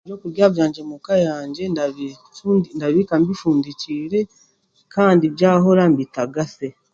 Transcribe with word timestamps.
Ebyokurya 0.03 0.45
byangye 0.53 0.81
muuka 0.89 1.13
yangye 1.25 1.63
ndibi 1.71 2.07
ndabibiika 2.77 3.13
bifundikiire 3.25 4.19
kandi 4.93 5.23
byahora 5.35 5.83
mbitagase 5.91 6.67